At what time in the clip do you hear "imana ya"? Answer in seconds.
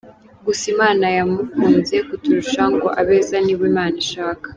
0.73-1.23